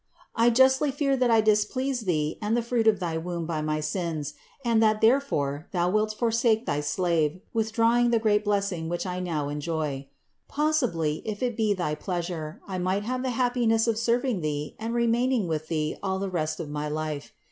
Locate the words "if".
11.23-11.43